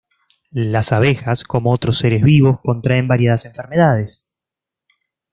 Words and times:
Las 0.55 0.93
abejas 0.93 1.43
como 1.43 1.71
otros 1.71 1.99
seres 1.99 2.23
vivos 2.23 2.59
contraen 2.63 3.07
variadas 3.07 3.45
enfermedades. 3.45 4.31